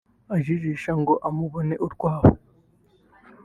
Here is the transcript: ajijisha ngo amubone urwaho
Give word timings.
ajijisha 0.35 0.91
ngo 1.01 1.13
amubone 1.27 1.75
urwaho 1.85 2.29